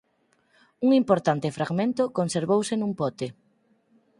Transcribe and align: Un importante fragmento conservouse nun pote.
Un 0.85 0.89
importante 1.01 1.53
fragmento 1.57 2.03
conservouse 2.17 2.73
nun 2.77 2.91
pote. 2.99 3.27